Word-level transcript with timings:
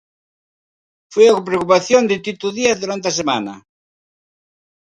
Foi 1.13 1.25
a 1.29 1.45
preocupación 1.47 2.01
de 2.09 2.17
Tito 2.25 2.47
Díaz 2.57 2.77
durante 2.83 3.07
a 3.09 3.17
semana. 3.19 3.55